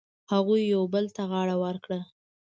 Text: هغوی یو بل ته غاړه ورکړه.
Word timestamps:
هغوی 0.33 0.61
یو 0.73 0.83
بل 0.93 1.05
ته 1.15 1.23
غاړه 1.31 1.55
ورکړه. 1.63 1.99